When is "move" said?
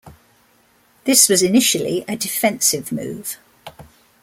2.91-3.37